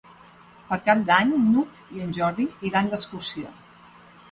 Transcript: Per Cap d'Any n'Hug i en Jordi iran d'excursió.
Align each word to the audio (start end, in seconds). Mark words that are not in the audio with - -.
Per 0.69 0.79
Cap 0.87 1.03
d'Any 1.09 1.35
n'Hug 1.51 1.93
i 1.99 2.03
en 2.07 2.17
Jordi 2.21 2.49
iran 2.73 2.91
d'excursió. 2.95 3.55